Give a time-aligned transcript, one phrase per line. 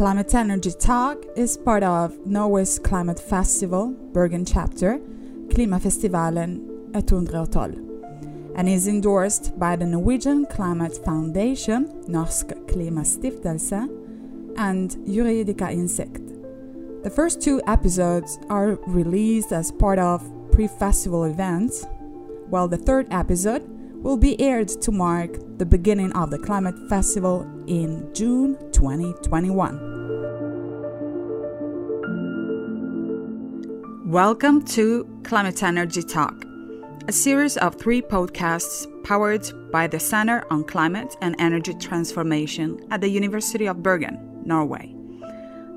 [0.00, 4.98] Climate Energy Talk is part of Norway's Climate Festival, Bergen chapter,
[5.48, 13.72] Klimafestivalen 112, and is endorsed by the Norwegian Climate Foundation, Norsk Klimastiftelse,
[14.56, 17.02] and Juridika Innsikt.
[17.02, 21.84] The first two episodes are released as part of pre festival events,
[22.48, 23.68] while the third episode
[24.02, 29.89] will be aired to mark the beginning of the Climate Festival in June 2021.
[34.10, 36.44] Welcome to Climate Energy Talk,
[37.06, 43.02] a series of three podcasts powered by the Center on Climate and Energy Transformation at
[43.02, 44.92] the University of Bergen, Norway.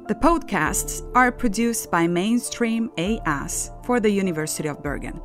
[0.08, 5.22] The podcasts are produced by Mainstream AS for the University of Bergen.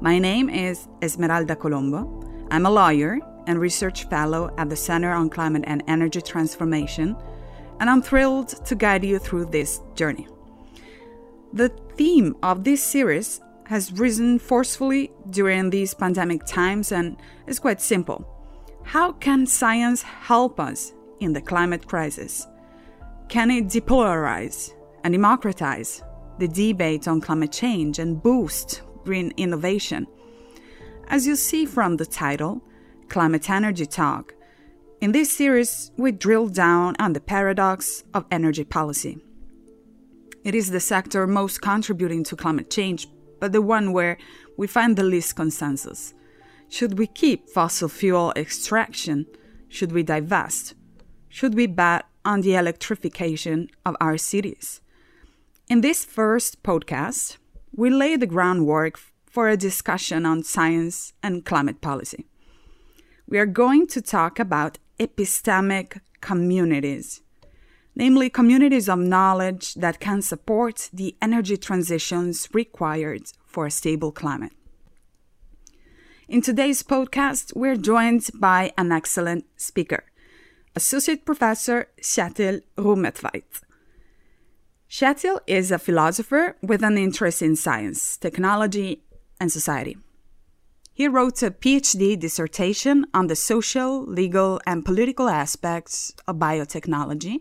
[0.00, 2.24] My name is Esmeralda Colombo.
[2.50, 7.14] I'm a lawyer and research fellow at the Center on Climate and Energy Transformation,
[7.78, 10.26] and I'm thrilled to guide you through this journey.
[11.52, 17.16] The theme of this series has risen forcefully during these pandemic times and
[17.48, 18.24] is quite simple.
[18.84, 22.46] How can science help us in the climate crisis?
[23.28, 26.02] Can it depolarize and democratize
[26.38, 30.06] the debate on climate change and boost green innovation?
[31.08, 32.62] As you see from the title,
[33.08, 34.34] Climate Energy Talk,
[35.00, 39.18] in this series we drill down on the paradox of energy policy.
[40.48, 43.06] It is the sector most contributing to climate change,
[43.38, 44.16] but the one where
[44.56, 46.14] we find the least consensus.
[46.70, 49.26] Should we keep fossil fuel extraction?
[49.68, 50.74] Should we divest?
[51.28, 54.80] Should we bet on the electrification of our cities?
[55.68, 57.36] In this first podcast,
[57.76, 62.24] we lay the groundwork for a discussion on science and climate policy.
[63.28, 67.20] We are going to talk about epistemic communities,
[67.98, 74.52] namely communities of knowledge that can support the energy transitions required for a stable climate.
[76.28, 80.04] In today's podcast, we're joined by an excellent speaker,
[80.76, 83.62] Associate Professor Kjetil Rommetveit.
[84.88, 89.02] Kjetil is a philosopher with an interest in science, technology,
[89.40, 89.96] and Society.
[90.94, 97.40] He wrote a PhD dissertation on the social, legal, and political aspects of biotechnology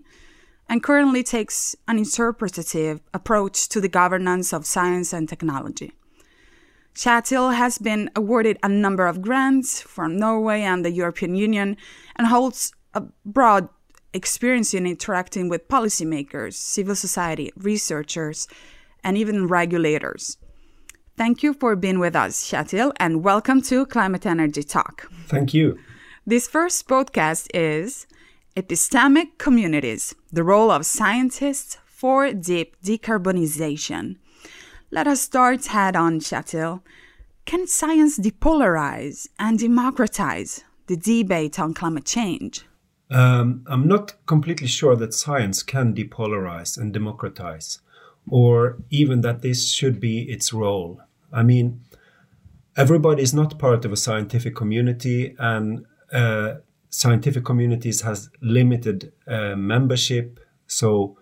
[0.69, 5.93] and currently takes an interpretative approach to the governance of science and technology.
[6.95, 11.77] Kjetil has been awarded a number of grants from Norway and the European Union
[12.15, 13.69] and holds a broad
[14.13, 18.47] experience in interacting with policymakers, civil society, researchers,
[19.03, 20.37] and even regulators.
[21.15, 25.09] Thank you for being with us, Kjetil, and welcome to Climate Energy Talk.
[25.27, 25.77] Thank you.
[26.25, 28.07] This first podcast is
[28.57, 34.15] Epistemic Communities The Role of Scientists for Deep Decarbonization.
[34.89, 36.81] Let us start head on, Kjetil.
[37.45, 42.65] Can science depolarize and democratize the debate on climate change?
[43.11, 47.81] Um, I'm not completely sure that science can depolarize and democratize,
[48.27, 50.99] or even that this should be its role.
[51.31, 51.81] I mean,
[52.75, 56.55] everybody is not part of a scientific community, and uh,
[56.97, 60.39] scientific communities has limited uh, membership.
[60.65, 61.15] So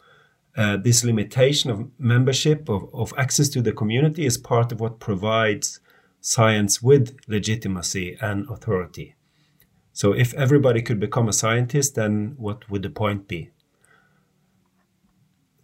[0.56, 5.02] uh, this limitation of membership of, of access to the community is part of what
[5.02, 5.82] provides
[6.22, 9.16] science with legitimacy and authority.
[9.92, 13.50] So if everybody could become a scientist, then what would the point be?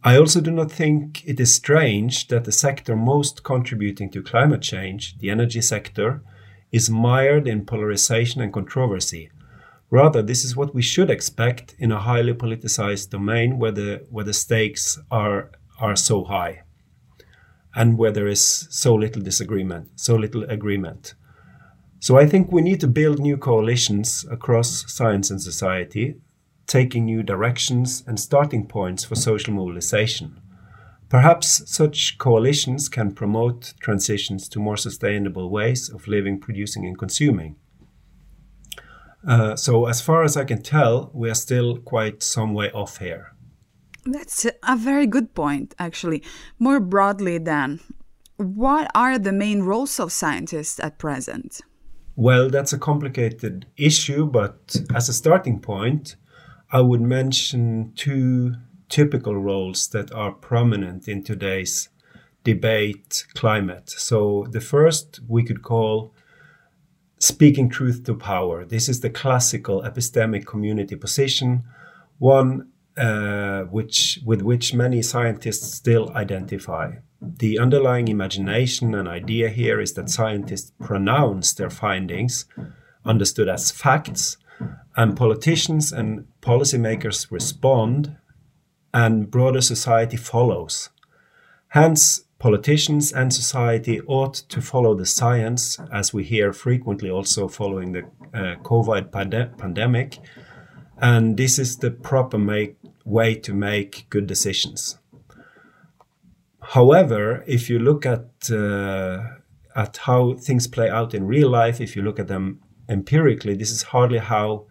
[0.03, 4.61] I also do not think it is strange that the sector most contributing to climate
[4.61, 6.21] change, the energy sector,
[6.69, 9.29] is mired in polarization and controversy.
[9.91, 14.25] Rather, this is what we should expect in a highly politicized domain where the, where
[14.25, 16.63] the stakes are, are so high
[17.75, 21.13] and where there is so little disagreement, so little agreement.
[21.99, 26.15] So I think we need to build new coalitions across science and society
[26.67, 30.39] taking new directions and starting points for social mobilization.
[31.09, 37.57] Perhaps such coalitions can promote transitions to more sustainable ways of living, producing, and consuming.
[39.27, 42.97] Uh, so, as far as I can tell, we are still quite some way off
[42.97, 43.33] here.
[44.05, 46.23] That's a very good point, actually.
[46.57, 47.79] More broadly, then,
[48.37, 51.61] what are the main roles of scientists at present?
[52.15, 56.15] Well, that's a complicated issue, but as a starting point,
[56.71, 58.55] I would mention two
[58.89, 61.89] typical roles that are prominent in today's
[62.43, 63.91] debate climate.
[63.91, 66.15] So, the first we could call
[67.21, 68.65] speaking truth to power.
[68.65, 71.63] This is the classical epistemic community position,
[72.17, 76.93] one uh, which with which many scientists still identify.
[77.21, 82.45] The underlying imagination and idea here is that scientists pronounce their findings,
[83.05, 84.37] understood as facts,
[84.97, 88.17] and politicians and policymakers respond,
[88.93, 90.89] and broader society follows.
[91.69, 97.91] Hence, politicians and society ought to follow the science, as we hear frequently also following
[97.91, 98.03] the
[98.33, 100.17] uh, COVID pande- pandemic,
[100.97, 104.97] and this is the proper make, way to make good decisions.
[106.61, 109.19] However, if you look at uh,
[109.75, 112.59] at how things play out in real life, if you look at them
[112.89, 114.65] empirically, this is hardly how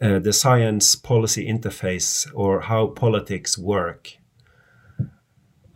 [0.00, 4.18] uh, the science policy interface or how politics work.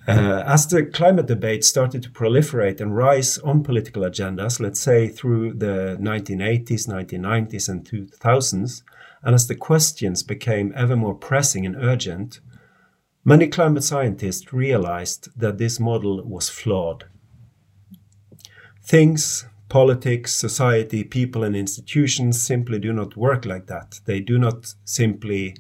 [0.09, 5.07] Uh, as the climate debate started to proliferate and rise on political agendas, let's say
[5.07, 8.83] through the 1980s, 1990s, and 2000s,
[9.23, 12.41] and as the questions became ever more pressing and urgent,
[13.23, 17.05] many climate scientists realized that this model was flawed.
[18.83, 24.01] Things, politics, society, people, and institutions simply do not work like that.
[24.07, 25.55] They do not simply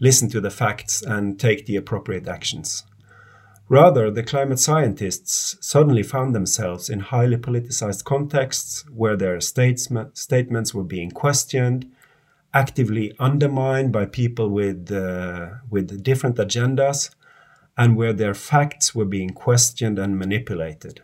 [0.00, 2.82] listen to the facts and take the appropriate actions.
[3.72, 10.84] Rather, the climate scientists suddenly found themselves in highly politicized contexts where their statements were
[10.84, 11.90] being questioned,
[12.52, 17.14] actively undermined by people with, uh, with different agendas,
[17.78, 21.00] and where their facts were being questioned and manipulated.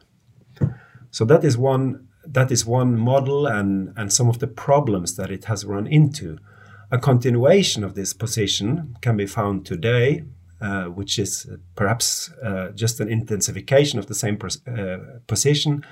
[1.11, 5.31] So that is one that is one model and, and some of the problems that
[5.31, 6.37] it has run into.
[6.91, 10.25] A continuation of this position can be found today
[10.61, 14.97] uh, which is perhaps uh, just an intensification of the same uh,
[15.27, 15.85] position.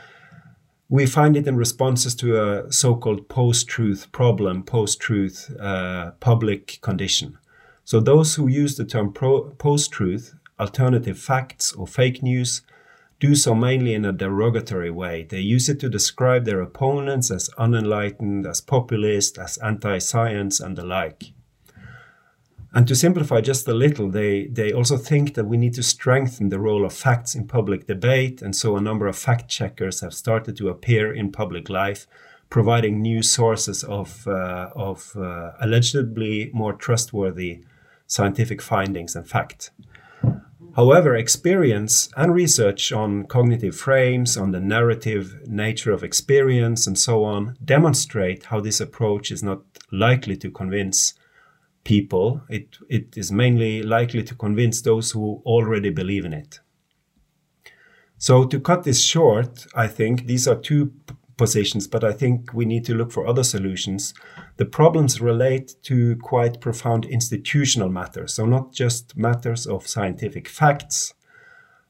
[0.89, 6.13] We find it in responses to a so called post truth problem, post truth uh,
[6.21, 7.39] public condition.
[7.85, 12.63] So, those who use the term post truth, alternative facts, or fake news
[13.19, 15.23] do so mainly in a derogatory way.
[15.23, 20.77] They use it to describe their opponents as unenlightened, as populist, as anti science, and
[20.77, 21.33] the like.
[22.77, 26.51] And to simplify just a little, they, they also think that we need to strengthen
[26.51, 28.43] the role of facts in public debate.
[28.43, 32.07] And so a number of fact checkers have started to appear in public life,
[32.51, 37.65] providing new sources of, uh, of uh, allegedly more trustworthy
[38.07, 39.71] scientific findings and fact.
[40.75, 47.25] However, experience and research on cognitive frames, on the narrative nature of experience, and so
[47.25, 51.15] on demonstrate how this approach is not likely to convince
[51.87, 56.59] people, it, it is mainly likely to convince those who already believe in it.
[58.19, 60.93] So, to cut this short, I think these are two
[61.37, 64.15] positions, but I think we need to look for other solutions.
[64.57, 71.15] The problems relate to quite profound institutional matters, so not just matters of scientific facts,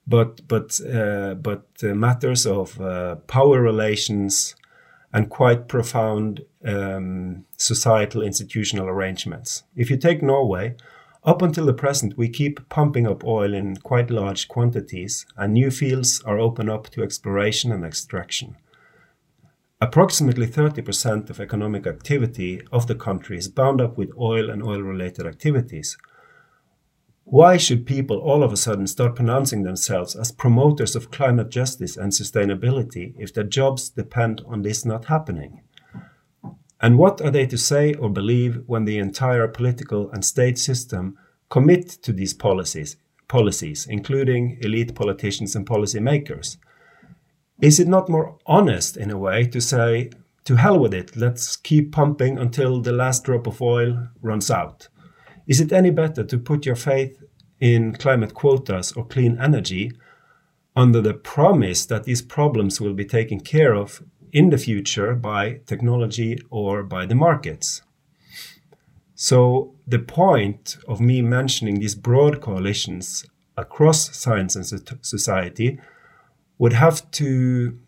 [0.07, 4.57] but but uh, but uh, matters of uh, power relations
[5.17, 9.63] and quite profound um, societal institutional arrangements.
[9.75, 10.77] If you take Norway,
[11.25, 15.71] up until the present, we keep pumping up oil in quite large quantities, and new
[15.71, 18.57] fields are open up to exploration and extraction.
[19.81, 24.83] Approximately 30% of economic activity of the country is bound up with oil and oil
[24.83, 25.97] related activities,
[27.29, 31.97] why should people all of a sudden start pronouncing themselves as promoters of climate justice
[31.97, 35.61] and sustainability if their jobs depend on this not happening?
[36.81, 41.19] And what are they to say or believe when the entire political and state system
[41.49, 46.59] commit to these policies, policies, including elite politicians and policymakers?
[47.61, 50.11] Is it not more honest in a way to say,
[50.45, 54.87] to hell with it, let's keep pumping until the last drop of oil runs out?
[55.47, 57.23] Is it any better to put your faith
[57.61, 59.93] in climate quotas or clean energy
[60.75, 65.61] under the promise that these problems will be taken care of in the future by
[65.67, 67.83] technology or by the markets?
[69.15, 73.25] So, the point of me mentioning these broad coalitions
[73.57, 74.67] across science and
[75.01, 75.81] society
[76.59, 77.79] would have to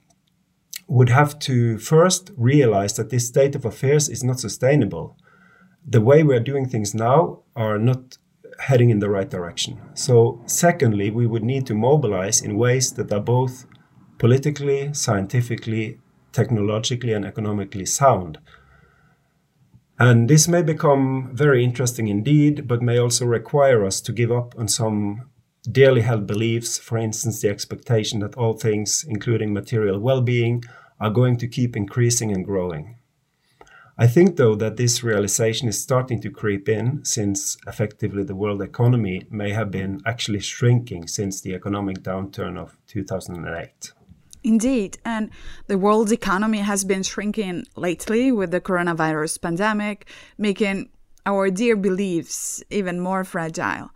[0.87, 5.19] would have to first realize that this state of affairs is not sustainable
[5.89, 8.19] the way we're doing things now are not
[8.61, 9.81] heading in the right direction.
[9.95, 13.67] So, secondly, we would need to mobilize in ways that are both
[14.19, 15.99] politically, scientifically,
[16.33, 18.39] technologically, and economically sound.
[19.99, 24.55] And this may become very interesting indeed, but may also require us to give up
[24.59, 25.29] on some
[25.71, 30.63] dearly held beliefs, for instance, the expectation that all things, including material well being,
[31.01, 32.97] are going to keep increasing and growing.
[34.01, 38.63] I think, though, that this realization is starting to creep in since effectively the world
[38.63, 43.93] economy may have been actually shrinking since the economic downturn of 2008.
[44.45, 44.99] Indeed.
[45.05, 45.31] And
[45.67, 50.91] the world's economy has been shrinking lately with the coronavirus pandemic, making
[51.27, 53.91] our dear beliefs even more fragile.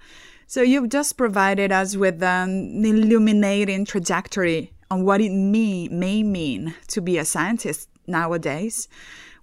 [0.49, 6.75] So you've just provided us with an illuminating trajectory on what it may, may mean
[6.88, 8.88] to be a scientist nowadays.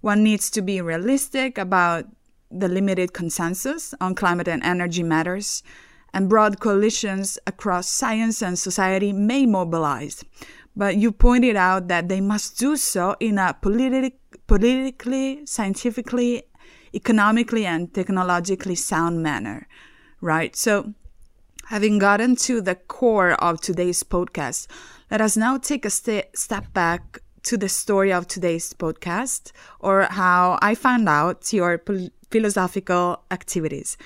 [0.00, 2.06] One needs to be realistic about
[2.50, 5.62] the limited consensus on climate and energy matters,
[6.12, 10.24] and broad coalitions across science and society may mobilize.
[10.74, 14.14] But you pointed out that they must do so in a politi-
[14.46, 16.44] politically, scientifically,
[16.94, 19.68] economically, and technologically sound manner,
[20.20, 20.56] right?
[20.56, 20.94] So,
[21.66, 24.66] having gotten to the core of today's podcast,
[25.10, 30.02] let us now take a st- step back to the story of today's podcast or
[30.10, 31.82] how I found out your
[32.30, 33.96] philosophical activities.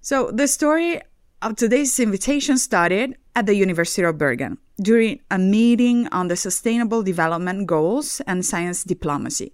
[0.00, 1.00] So, the story
[1.42, 7.02] of today's invitation started at the University of Bergen during a meeting on the Sustainable
[7.02, 9.52] Development Goals and Science Diplomacy.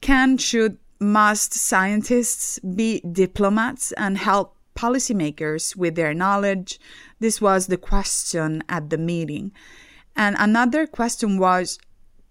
[0.00, 6.80] Can, should, must scientists be diplomats and help policymakers with their knowledge?
[7.20, 9.52] This was the question at the meeting.
[10.18, 11.78] And another question was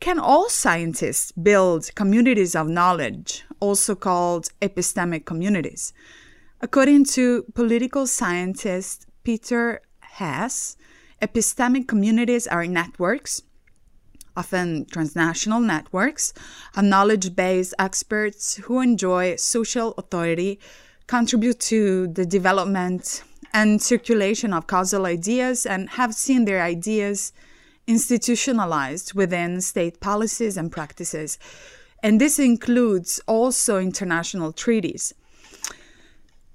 [0.02, 5.94] Can all scientists build communities of knowledge, also called epistemic communities?
[6.60, 10.76] According to political scientist Peter Haas,
[11.22, 13.42] epistemic communities are networks,
[14.36, 16.34] often transnational networks,
[16.76, 20.60] of knowledge based experts who enjoy social authority,
[21.08, 27.32] contribute to the development and circulation of causal ideas, and have seen their ideas
[27.88, 31.40] institutionalized within state policies and practices.
[32.04, 35.14] And this includes also international treaties.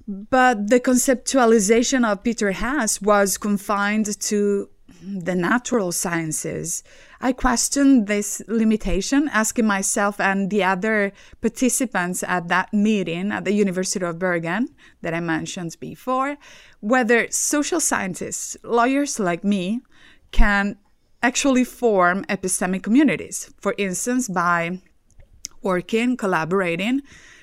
[0.06, 4.68] But the conceptualization of Peter Haas was confined to
[5.02, 6.84] the natural sciences.
[7.20, 13.52] I questioned this limitation, asking myself and the other participants at that meeting at the
[13.52, 14.68] University of Bergen
[15.00, 16.36] that I mentioned before,
[16.80, 19.80] whether social scientists, lawyers like me,
[20.30, 20.76] can
[21.22, 23.50] actually form epistemic communities.
[23.60, 24.80] For instance, by
[25.62, 27.02] working, collaborating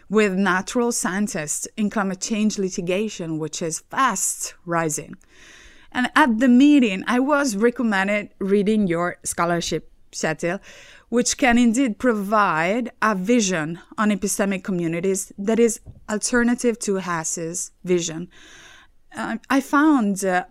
[0.09, 5.15] with natural scientists in climate change litigation, which is fast rising.
[5.91, 10.59] And at the meeting, I was recommended reading your scholarship, Kjetil,
[11.09, 18.29] which can indeed provide a vision on epistemic communities that is alternative to Haas's vision.
[19.15, 20.45] Uh, I found uh,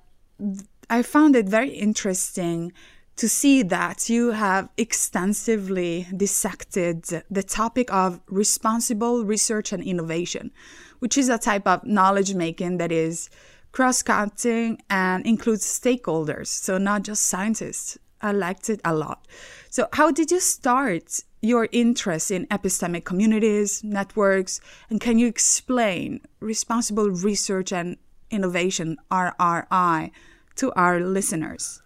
[0.90, 2.73] I found it very interesting
[3.18, 10.52] to see that you have extensively dissected the topic of responsible research and innovation,
[11.00, 13.28] which is a type of knowledge making that is
[13.72, 17.98] cross cutting and includes stakeholders, so not just scientists.
[18.22, 19.26] I liked it a lot.
[19.68, 24.60] So, how did you start your interest in epistemic communities, networks,
[24.90, 27.96] and can you explain responsible research and
[28.30, 30.10] innovation, RRI,
[30.56, 31.82] to our listeners?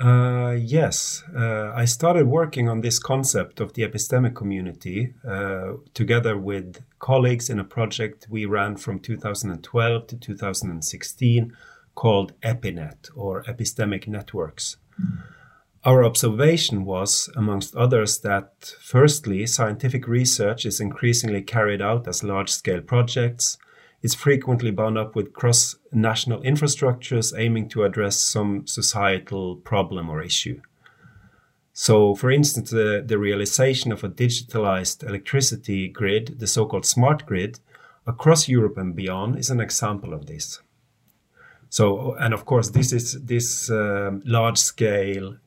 [0.00, 6.36] Uh, yes, uh, I started working on this concept of the epistemic community uh, together
[6.36, 11.56] with colleagues in a project we ran from 2012 to 2016
[11.94, 14.78] called EpiNet or Epistemic Networks.
[15.00, 15.22] Mm.
[15.84, 22.50] Our observation was, amongst others, that firstly, scientific research is increasingly carried out as large
[22.50, 23.58] scale projects
[24.04, 30.22] is frequently bound up with cross national infrastructures aiming to address some societal problem or
[30.22, 30.60] issue.
[31.72, 37.24] So, for instance, the, the realization of a digitalized electricity grid, the so called smart
[37.24, 37.60] grid,
[38.06, 40.60] across Europe and beyond is an example of this.
[41.70, 45.38] So, and of course, this is this um, large scale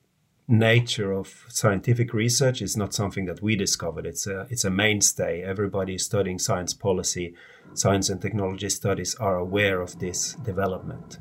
[0.48, 4.06] nature of scientific research is not something that we discovered.
[4.06, 5.44] It's a it's a mainstay.
[5.44, 7.34] Everybody studying science policy,
[7.74, 11.20] science and technology studies are aware of this development.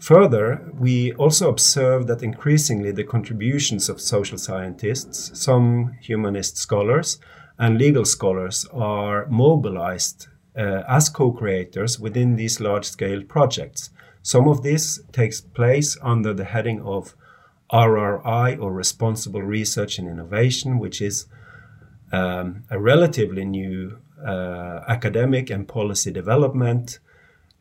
[0.00, 7.18] Further, we also observe that increasingly the contributions of social scientists, some humanist scholars,
[7.58, 13.90] and legal scholars are mobilized uh, as co creators within these large scale projects.
[14.22, 17.14] Some of this takes place under the heading of
[17.72, 21.26] RRI or Responsible Research and Innovation, which is
[22.12, 26.98] um, a relatively new uh, academic and policy development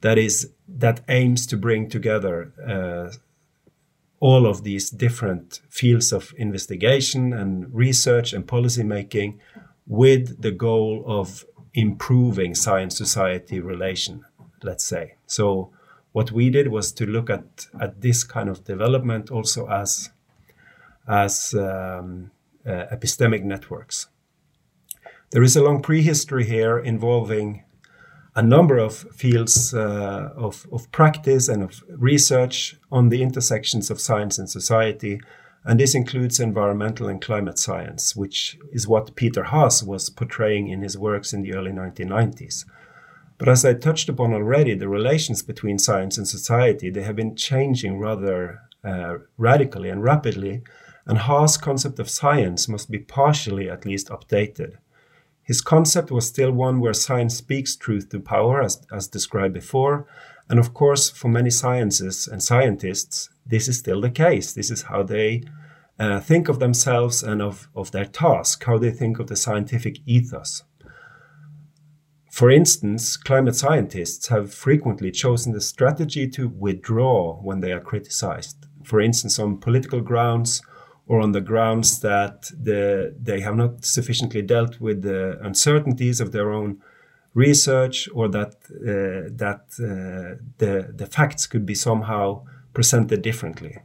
[0.02, 3.16] that is that aims to bring together uh,
[4.20, 9.40] all of these different fields of investigation and research and policy making
[9.86, 14.26] with the goal of improving science society relation,
[14.64, 15.16] let's say.
[15.28, 15.72] So
[16.18, 20.10] what we did was to look at, at this kind of development also as,
[21.08, 22.32] as um,
[22.66, 24.08] uh, epistemic networks.
[25.30, 27.66] There is a long prehistory here involving
[28.36, 34.02] a number of fields uh, of, of practice and of research on the intersections of
[34.02, 35.22] science and society.
[35.66, 40.82] And this includes environmental and climate science, which is what Peter Haas was portraying in
[40.82, 42.66] his works in the early 1990s.
[43.38, 47.36] But as I touched upon already, the relations between science and society, they have been
[47.36, 50.64] changing rather uh, radically and rapidly,
[51.06, 54.78] and Haas' concept of science must be partially at least updated.
[55.44, 60.06] His concept was still one where science speaks truth to power, as, as described before.
[60.50, 64.52] And of course, for many sciences and scientists, this is still the case.
[64.52, 65.44] This is how they
[66.00, 70.00] uh, think of themselves and of, of their task, how they think of the scientific
[70.06, 70.64] ethos.
[72.38, 78.68] For instance, climate scientists have frequently chosen the strategy to withdraw when they are criticized.
[78.84, 80.62] For instance, on political grounds
[81.08, 86.32] or on the grounds that the, they have not sufficiently dealt with the uncertainties of
[86.32, 86.80] their own
[87.34, 93.80] research or that, uh, that uh, the, the facts could be somehow presented differently.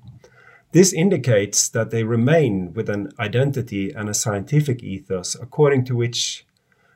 [0.73, 6.45] This indicates that they remain with an identity and a scientific ethos according to which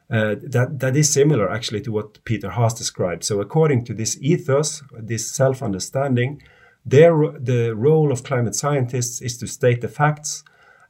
[0.08, 3.24] uh, that, that is similar actually to what Peter Haas described.
[3.24, 6.42] So, according to this ethos, this self understanding,
[6.84, 10.44] their, the role of climate scientists is to state the facts,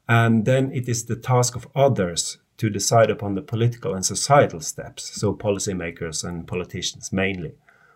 [0.06, 4.61] and then it is the task of others to decide upon the political and societal
[4.61, 7.54] steps, so policymakers and politicians mainly,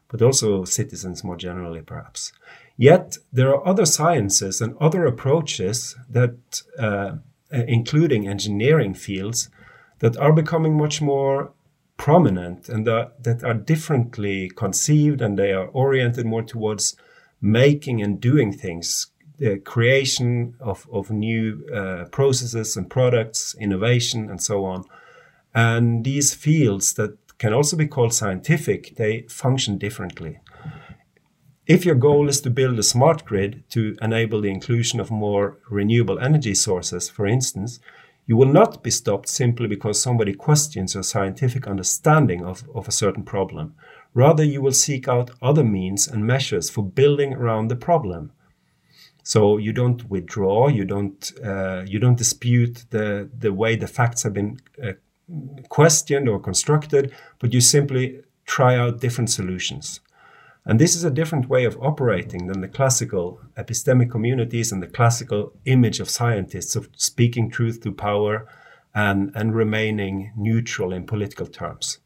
[0.09, 2.33] but also citizens more generally, perhaps.
[2.77, 7.17] Yet, there are other sciences and other approaches that, uh,
[7.51, 9.51] including engineering fields,
[10.01, 11.53] that are becoming much more
[11.97, 16.97] prominent and that, that are differently conceived and they are oriented more towards
[17.41, 24.43] making and doing things, the creation of, of new uh, processes and products, innovation, and
[24.43, 24.85] so on.
[25.55, 30.39] And these fields that can also be called scientific, they function differently.
[31.67, 35.59] If your goal is to build a smart grid to enable the inclusion of more
[35.71, 37.81] renewable energy sources, for instance,
[38.31, 42.93] you will not be stopped simply because somebody questions your scientific understanding of, of a
[42.93, 43.75] certain problem.
[44.15, 48.31] Rather, you will seek out other means and measures for building around the problem.
[49.25, 54.23] So you don't withdraw, you don't uh, you don't dispute the the way the facts
[54.23, 54.93] have been uh,
[55.69, 60.01] questioned or constructed, but you simply try out different solutions.
[60.67, 64.87] And this is a different way of operating than the classical epistemic communities and the
[64.87, 68.47] classical image of scientists of speaking truth to power
[68.95, 71.99] and, and remaining neutral in political terms.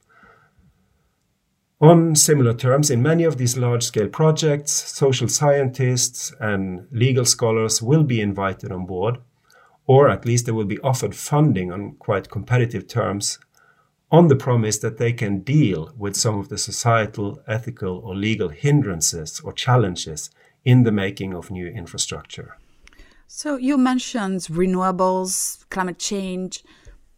[1.81, 7.83] On similar terms, in many of these large scale projects, social scientists and legal scholars
[7.83, 9.19] will be invited on board,
[9.87, 13.39] or at least they will be offered funding on quite competitive terms
[14.15, 18.49] on the promise that they can deal with some of the societal, ethical, or legal
[18.49, 20.31] hindrances or challenges
[20.65, 22.57] in the making of new infrastructure.
[23.27, 26.63] So, you mentioned renewables, climate change.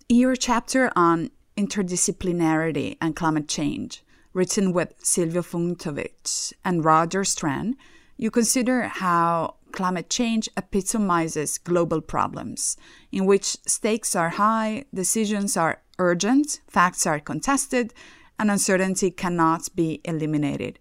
[0.08, 7.76] In your chapter on interdisciplinarity and climate change, written with Silvio Funtowicz and Roger Strand,
[8.16, 12.76] you consider how climate change epitomizes global problems
[13.12, 17.92] in which stakes are high, decisions are urgent, facts are contested,
[18.38, 20.78] and uncertainty cannot be eliminated.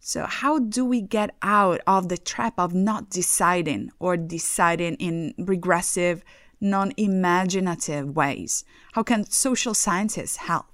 [0.00, 5.32] So, how do we get out of the trap of not deciding or deciding in
[5.38, 6.22] regressive,
[6.60, 8.64] non imaginative ways?
[8.92, 10.66] How can social scientists help?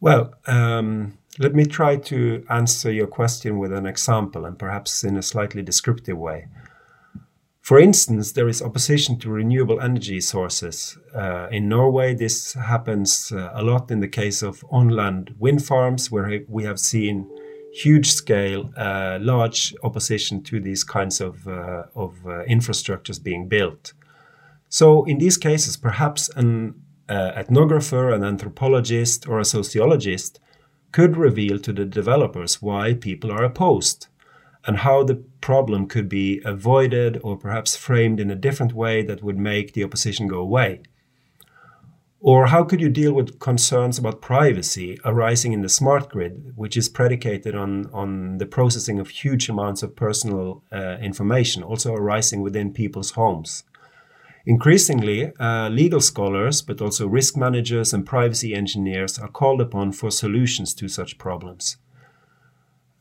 [0.00, 5.16] Well, um, let me try to answer your question with an example and perhaps in
[5.16, 6.48] a slightly descriptive way.
[7.68, 10.96] For instance, there is opposition to renewable energy sources.
[11.14, 15.62] Uh, in Norway, this happens uh, a lot in the case of on land wind
[15.62, 17.28] farms, where we have seen
[17.74, 23.92] huge scale, uh, large opposition to these kinds of, uh, of uh, infrastructures being built.
[24.70, 26.74] So, in these cases, perhaps an
[27.08, 30.40] uh, ethnographer, an anthropologist, or a sociologist
[30.92, 34.08] could reveal to the developers why people are opposed
[34.66, 39.22] and how the problem could be avoided or perhaps framed in a different way that
[39.22, 40.82] would make the opposition go away.
[42.20, 46.76] Or how could you deal with concerns about privacy arising in the smart grid, which
[46.76, 52.42] is predicated on, on the processing of huge amounts of personal uh, information, also arising
[52.42, 53.62] within people's homes?
[54.48, 60.10] Increasingly, uh, legal scholars, but also risk managers and privacy engineers, are called upon for
[60.10, 61.76] solutions to such problems.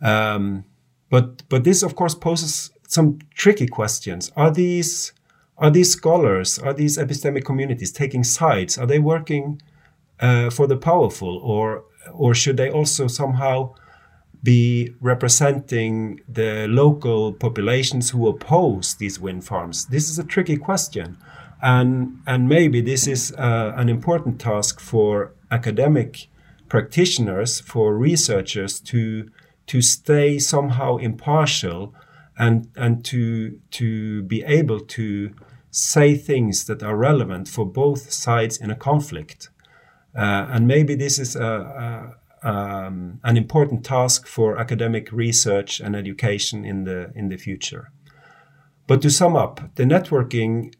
[0.01, 0.65] Um,
[1.09, 4.29] but but this, of course, poses some tricky questions.
[4.35, 5.13] Are these
[5.57, 8.77] are these scholars, are these epistemic communities taking sides?
[8.77, 9.61] Are they working
[10.19, 13.73] uh, for the powerful, or or should they also somehow
[14.43, 19.85] be representing the local populations who oppose these wind farms?
[19.85, 21.17] This is a tricky question,
[21.61, 26.27] and and maybe this is uh, an important task for academic
[26.69, 29.29] practitioners, for researchers to
[29.67, 31.93] to stay somehow impartial
[32.37, 35.31] and and to to be able to
[35.71, 39.49] say things that are relevant for both sides in a conflict.
[40.15, 45.95] Uh, and maybe this is a, a, um, an important task for academic research and
[45.95, 47.91] education in the in the future.
[48.87, 50.73] But to sum up, the networking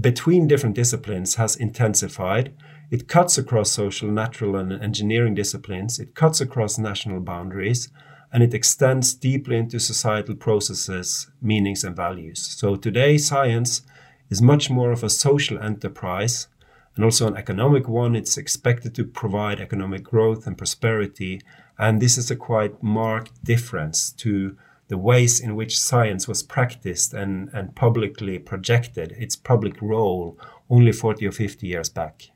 [0.00, 2.54] between different disciplines has intensified.
[2.90, 5.98] It cuts across social, natural, and engineering disciplines.
[5.98, 7.90] It cuts across national boundaries
[8.32, 12.40] and it extends deeply into societal processes, meanings, and values.
[12.40, 13.82] So today, science
[14.30, 16.46] is much more of a social enterprise
[16.94, 18.14] and also an economic one.
[18.14, 21.40] It's expected to provide economic growth and prosperity.
[21.78, 24.56] And this is a quite marked difference to
[24.90, 30.92] the ways in which science was practiced and, and publicly projected, its public role, only
[30.92, 32.30] 40 or 50 years back.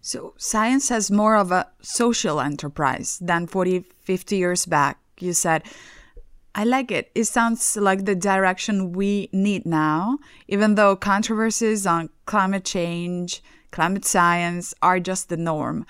[0.00, 5.62] So, science has more of a social enterprise than 40, 50 years back you said,
[6.54, 7.10] I like it.
[7.14, 14.04] It sounds like the direction we need now, even though controversies on climate change, climate
[14.04, 15.86] science are just the norm.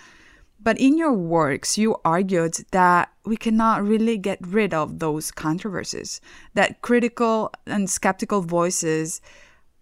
[0.63, 6.21] But in your works, you argued that we cannot really get rid of those controversies,
[6.53, 9.23] that critical and skeptical voices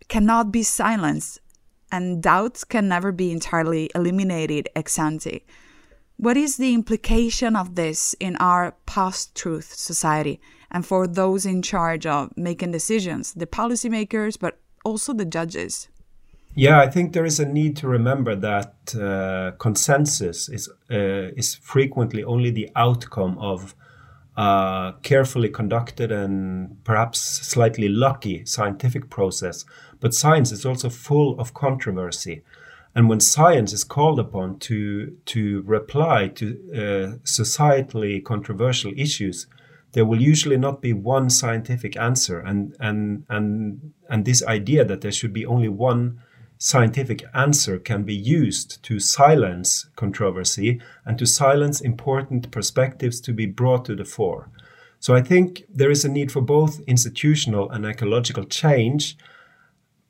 [0.08, 1.40] cannot be silenced,
[1.90, 5.44] and doubts can never be entirely eliminated ex ante.
[6.16, 11.62] What is the implication of this in our post truth society and for those in
[11.62, 15.88] charge of making decisions, the policymakers, but also the judges?
[16.54, 21.54] Yeah, I think there is a need to remember that uh, consensus is uh, is
[21.54, 23.74] frequently only the outcome of
[24.36, 29.64] a carefully conducted and perhaps slightly lucky scientific process.
[30.00, 32.42] But science is also full of controversy.
[32.94, 36.78] And when science is called upon to, to reply to uh,
[37.24, 39.46] societally controversial issues,
[39.92, 42.38] there will usually not be one scientific answer.
[42.38, 46.20] And, and, and, and this idea that there should be only one
[46.58, 53.46] scientific answer can be used to silence controversy and to silence important perspectives to be
[53.46, 54.50] brought to the fore.
[55.00, 59.16] So I think there is a need for both institutional and ecological change,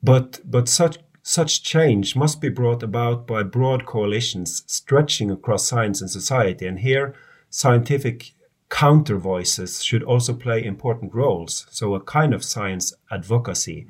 [0.01, 6.01] but, but such such change must be brought about by broad coalitions stretching across science
[6.01, 7.13] and society, and here
[7.51, 8.31] scientific
[8.69, 13.85] counter voices should also play important roles, so a kind of science advocacy.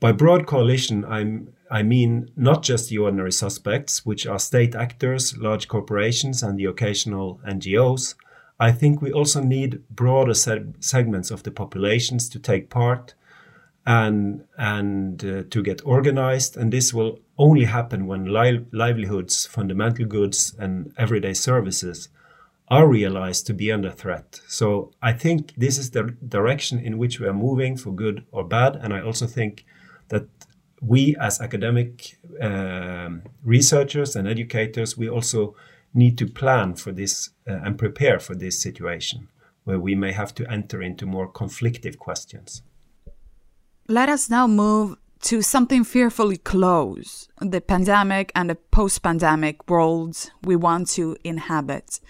[0.00, 5.36] By broad coalition, I'm, I mean not just the ordinary suspects, which are state actors,
[5.36, 8.14] large corporations, and the occasional NGOs.
[8.60, 13.14] I think we also need broader se- segments of the populations to take part
[13.88, 20.04] and and uh, to get organized and this will only happen when li- livelihoods fundamental
[20.04, 22.10] goods and everyday services
[22.68, 27.18] are realized to be under threat so i think this is the direction in which
[27.18, 29.64] we are moving for good or bad and i also think
[30.80, 35.54] we as academic um, researchers and educators we also
[35.94, 39.28] need to plan for this uh, and prepare for this situation
[39.64, 42.62] where we may have to enter into more conflictive questions
[43.88, 50.30] let us now move to something fearfully close the pandemic and the post pandemic worlds
[50.42, 52.00] we want to inhabit.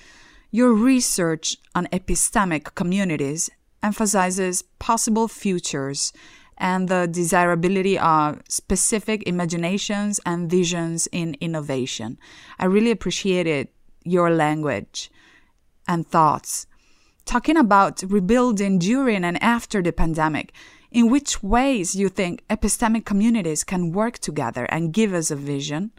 [0.50, 3.50] Your research on epistemic communities
[3.82, 6.12] emphasizes possible futures
[6.58, 12.18] and the desirability of specific imaginations and visions in innovation.
[12.58, 13.68] I really appreciated
[14.04, 15.10] your language
[15.86, 16.66] and thoughts.
[17.24, 20.52] Talking about rebuilding during and after the pandemic,
[20.90, 25.92] in which ways you think epistemic communities can work together and give us a vision?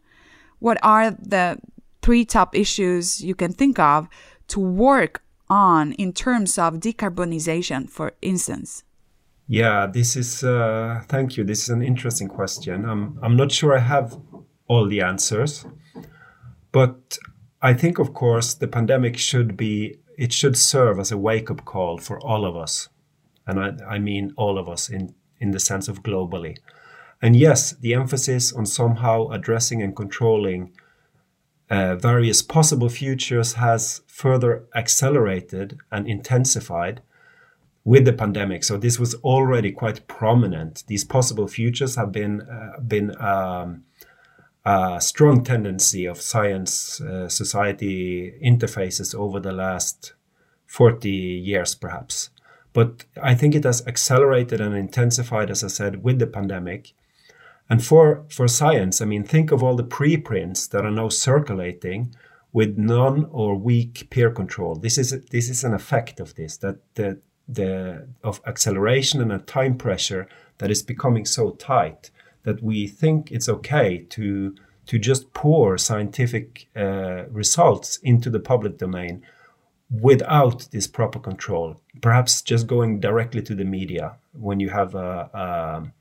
[0.60, 1.60] What are the
[2.02, 4.08] three top issues you can think of
[4.48, 8.84] to work on in terms of decarbonization, for instance?
[9.52, 11.44] Yeah, this is, uh, thank you.
[11.44, 12.86] This is an interesting question.
[12.86, 14.16] I'm, I'm not sure I have
[14.68, 15.66] all the answers,
[16.72, 17.18] but
[17.60, 21.66] I think, of course, the pandemic should be, it should serve as a wake up
[21.66, 22.90] call for all of us
[23.50, 26.58] and I, I mean all of us in, in the sense of globally.
[27.22, 30.72] And yes, the emphasis on somehow addressing and controlling
[31.70, 37.02] uh, various possible futures has further accelerated and intensified
[37.90, 38.64] with the pandemic.
[38.64, 40.84] So this was already quite prominent.
[40.86, 43.84] These possible futures have been uh, been um,
[44.64, 50.14] a strong tendency of science uh, society interfaces over the last
[50.68, 52.30] 40 years, perhaps.
[52.74, 56.94] But I think it has accelerated and intensified, as I said, with the pandemic.
[57.72, 62.14] And for, for science, I mean, think of all the preprints that are now circulating
[62.54, 64.76] with non or weak peer control.
[64.76, 67.22] This is this is an effect of this that the
[67.52, 70.28] the of acceleration and a time pressure
[70.60, 72.12] that is becoming so tight
[72.44, 78.78] that we think it's okay to to just pour scientific uh, results into the public
[78.78, 79.24] domain
[79.92, 81.80] without this proper control.
[82.02, 85.92] Perhaps just going directly to the media when you have a,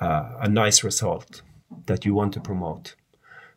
[0.00, 0.06] a,
[0.40, 1.42] a nice result
[1.86, 2.94] that you want to promote.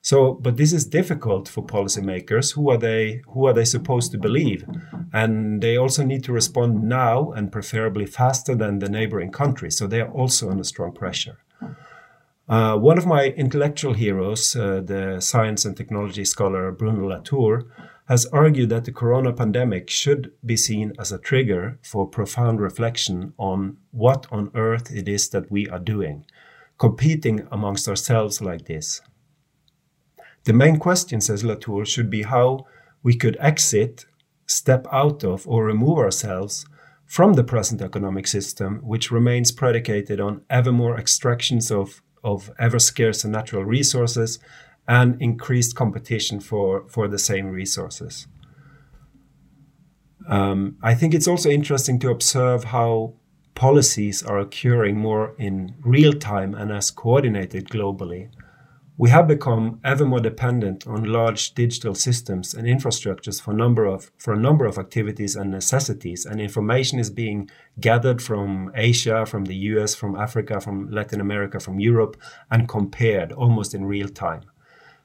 [0.04, 2.56] So, but this is difficult for policymakers.
[2.56, 3.22] Who are they?
[3.30, 4.66] Who are they supposed to believe?
[5.14, 9.78] And they also need to respond now and preferably faster than the neighboring countries.
[9.78, 11.38] So they are also under strong pressure.
[12.50, 17.64] Uh, one of my intellectual heroes, uh, the science and technology scholar Bruno Latour,
[18.10, 23.34] has argued that the corona pandemic should be seen as a trigger for profound reflection
[23.38, 26.26] on what on earth it is that we are doing,
[26.78, 29.00] competing amongst ourselves like this.
[30.46, 32.66] The main question, says Latour, should be how
[33.02, 34.06] we could exit,
[34.46, 36.66] step out of, or remove ourselves
[37.06, 42.80] from the present economic system, which remains predicated on ever more extractions of, of ever
[42.80, 44.40] scarcer natural resources
[44.88, 48.28] and increased competition for, for the same resources.
[50.28, 53.14] Um, I think it's also interesting to observe how
[53.56, 58.30] policies are occurring more in real time and as coordinated globally.
[58.96, 64.12] We have become ever more dependent on large digital systems and infrastructures for, number of,
[64.20, 69.46] for a number of activities and necessities, and information is being gathered from Asia, from
[69.46, 72.18] the US, from Africa, from Latin America, from Europe,
[72.52, 74.42] and compared almost in real time.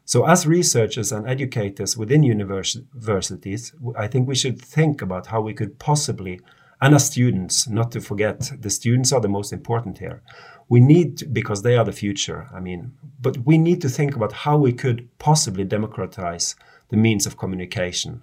[0.05, 5.55] So, as researchers and educators within universities, I think we should think about how we
[5.55, 6.40] could possibly,
[6.81, 10.22] and as students, not to forget, the students are the most important here.
[10.68, 14.33] We need, because they are the future, I mean, but we need to think about
[14.33, 16.54] how we could possibly democratize
[16.90, 18.22] the means of communication,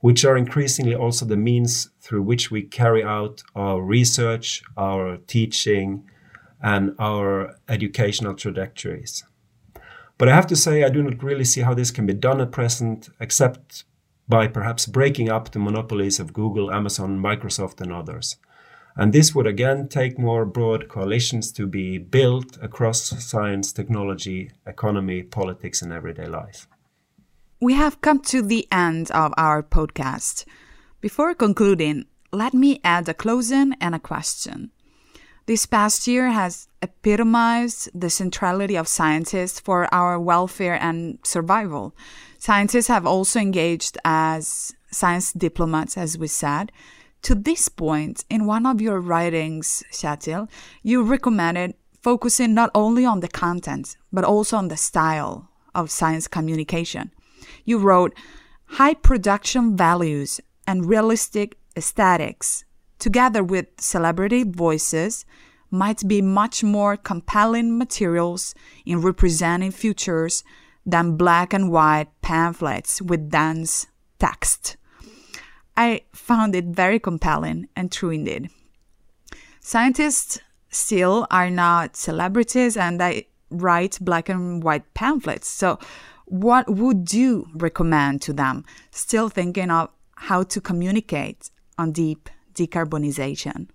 [0.00, 6.04] which are increasingly also the means through which we carry out our research, our teaching,
[6.60, 9.24] and our educational trajectories.
[10.18, 12.40] But I have to say, I do not really see how this can be done
[12.40, 13.84] at present, except
[14.28, 18.36] by perhaps breaking up the monopolies of Google, Amazon, Microsoft, and others.
[18.96, 25.22] And this would again take more broad coalitions to be built across science, technology, economy,
[25.22, 26.66] politics, and everyday life.
[27.60, 30.46] We have come to the end of our podcast.
[31.00, 34.70] Before concluding, let me add a closing and a question.
[35.46, 41.94] This past year has epitomized the centrality of scientists for our welfare and survival.
[42.38, 46.72] Scientists have also engaged as science diplomats, as we said.
[47.26, 50.48] To this point, in one of your writings, Kjetil,
[50.84, 56.28] you recommended focusing not only on the content, but also on the style of science
[56.28, 57.10] communication.
[57.64, 58.14] You wrote,
[58.66, 62.64] high production values and realistic aesthetics
[62.98, 65.24] together with celebrity voices,
[65.70, 70.44] might be much more compelling materials in representing futures
[70.84, 74.76] than black and white pamphlets with dense text.
[75.76, 78.50] I found it very compelling and true indeed.
[79.60, 85.48] Scientists still are not celebrities and they write black and white pamphlets.
[85.48, 85.78] So,
[86.26, 93.68] what would you recommend to them still thinking of how to communicate on deep decarbonization?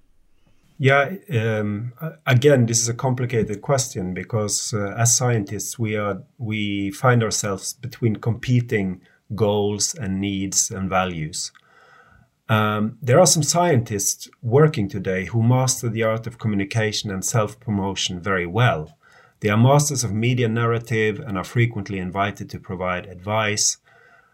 [0.78, 1.94] Yeah, um,
[2.26, 7.74] again, this is a complicated question because uh, as scientists, we are we find ourselves
[7.74, 9.02] between competing
[9.36, 11.52] goals and needs and values.
[12.52, 17.58] Um, there are some scientists working today who master the art of communication and self
[17.62, 18.98] promotion very well.
[19.40, 23.78] They are masters of media narrative and are frequently invited to provide advice,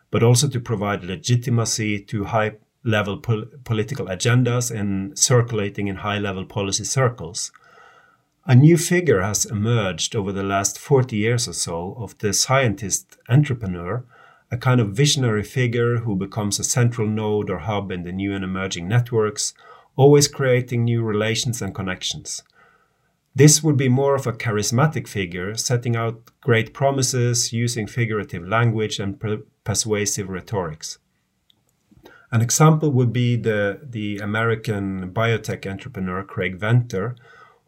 [0.09, 2.53] but also to provide legitimacy to high
[2.83, 7.51] level pol- political agendas and circulating in high level policy circles.
[8.47, 13.15] A new figure has emerged over the last 40 years or so of the scientist
[13.29, 14.03] entrepreneur,
[14.51, 18.33] a kind of visionary figure who becomes a central node or hub in the new
[18.33, 19.53] and emerging networks,
[19.95, 22.43] always creating new relations and connections.
[23.35, 28.99] This would be more of a charismatic figure, setting out great promises, using figurative language
[28.99, 30.97] and per- persuasive rhetorics.
[32.31, 37.15] An example would be the, the American biotech entrepreneur Craig Venter,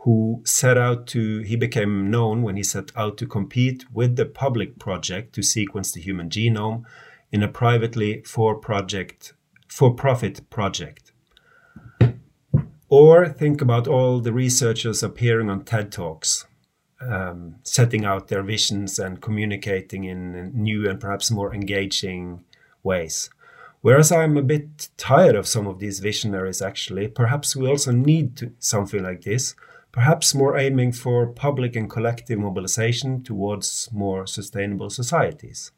[0.04, 4.26] who set out to, he became known when he set out to compete with the
[4.26, 6.84] public project to sequence the human genome
[7.32, 9.34] in a privately for project,
[9.68, 11.12] for profit project.
[12.88, 16.48] Or think about all the researchers appearing on TED Talks,
[17.02, 22.44] um, setting out their visions and communicating in new and perhaps more engaging
[22.84, 23.30] ways.
[23.82, 28.36] Whereas I'm a bit tired of some of these visionaries, actually, perhaps we also need
[28.38, 29.56] to, something like this,
[29.92, 35.72] perhaps more aiming for public and collective mobilization towards more sustainable societies.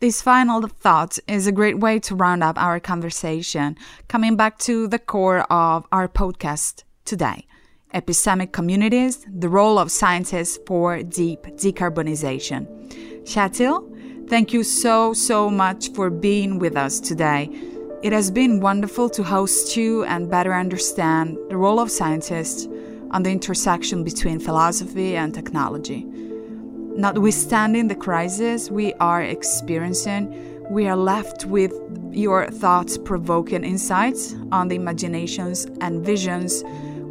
[0.00, 3.76] This final thought is a great way to round up our conversation,
[4.08, 7.46] coming back to the core of our podcast today
[7.94, 12.66] epistemic communities, the role of scientists for deep decarbonization.
[13.22, 17.48] Kjetil, thank you so, so much for being with us today.
[18.02, 22.66] It has been wonderful to host you and better understand the role of scientists
[23.14, 26.04] on the intersection between philosophy and technology.
[26.96, 30.22] Notwithstanding the crisis we are experiencing,
[30.70, 31.72] we are left with
[32.10, 36.64] your thoughts provoking insights on the imaginations and visions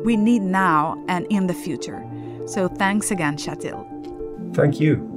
[0.04, 2.04] we need now and in the future.
[2.48, 4.56] So thanks again, Kjetil.
[4.56, 5.13] Thank you.